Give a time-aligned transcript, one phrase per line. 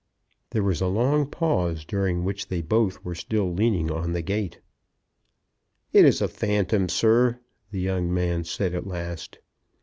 [0.49, 4.59] There was a long pause, during which they both were still leaning on the gate.
[5.93, 7.39] "It is a phantom, sir!"
[7.69, 9.37] the young man said at last.